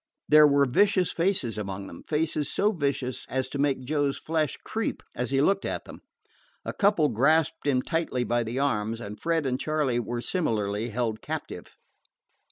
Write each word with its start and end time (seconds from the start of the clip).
There 0.27 0.47
were 0.47 0.65
vicious 0.65 1.11
faces 1.11 1.59
among 1.59 1.85
them 1.85 2.01
faces 2.01 2.51
so 2.51 2.71
vicious 2.71 3.23
as 3.29 3.47
to 3.49 3.59
make 3.59 3.85
Joe's 3.85 4.17
flesh 4.17 4.57
creep 4.65 5.03
as 5.13 5.29
he 5.29 5.41
looked 5.41 5.63
at 5.63 5.85
them. 5.85 6.01
A 6.65 6.73
couple 6.73 7.07
grasped 7.09 7.67
him 7.67 7.83
tightly 7.83 8.23
by 8.23 8.41
the 8.43 8.57
arms, 8.57 8.99
and 8.99 9.19
Fred 9.19 9.45
and 9.45 9.59
Charley 9.59 9.99
were 9.99 10.19
similarly 10.19 10.89
held 10.89 11.21
captive. 11.21 11.77